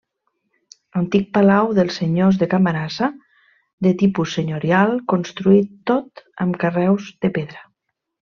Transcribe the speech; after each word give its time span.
Antic 0.99 1.25
palau 1.37 1.67
dels 1.79 1.99
senyors 2.01 2.39
de 2.43 2.47
Camarasa, 2.53 3.09
de 3.87 3.93
tipus 4.03 4.33
senyorial 4.39 4.97
construït 5.15 5.71
tot 5.93 6.25
amb 6.47 6.59
carreus 6.65 7.13
de 7.27 7.33
pedra. 7.39 7.63